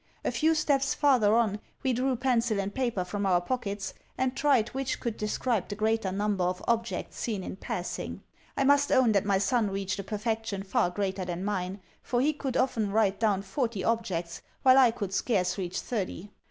A 0.25 0.31
few 0.31 0.55
steps 0.55 0.95
farther 0.95 1.35
on 1.35 1.59
we 1.83 1.93
drew 1.93 2.15
pencil 2.15 2.59
and 2.59 2.73
paper 2.73 3.03
from 3.03 3.23
our 3.23 3.39
pockets, 3.39 3.93
and 4.17 4.35
tried 4.35 4.69
which 4.69 4.99
could 4.99 5.15
describe 5.15 5.67
the 5.67 5.75
greater 5.75 6.11
number 6.11 6.43
of 6.43 6.63
objects 6.67 7.19
seen 7.19 7.43
in 7.43 7.55
passing. 7.55 8.23
I 8.57 8.63
must 8.63 8.91
own 8.91 9.11
that 9.11 9.25
my 9.27 9.37
son 9.37 9.69
reached 9.69 9.99
a 9.99 10.03
perfection 10.03 10.63
far 10.63 10.89
greater 10.89 11.23
than 11.23 11.45
mine, 11.45 11.81
for 12.01 12.19
he 12.19 12.33
could 12.33 12.57
often 12.57 12.89
write 12.91 13.19
down 13.19 13.43
forty 13.43 13.83
objects, 13.83 14.41
while 14.63 14.79
I 14.79 14.89
could 14.89 15.13
scarce 15.13 15.55
reach 15.59 15.79
thirty. 15.79 16.31